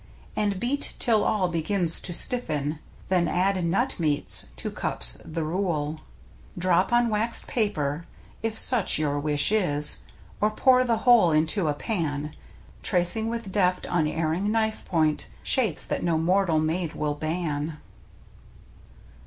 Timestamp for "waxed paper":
7.09-8.07